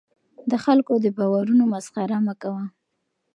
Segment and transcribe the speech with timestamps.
[0.51, 2.65] د خلکو د باورونو مسخره مه کوه.